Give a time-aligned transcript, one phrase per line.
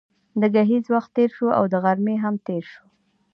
[0.41, 2.83] د ګهیځ وخت تېر شو او د غرمې هم تېر شو.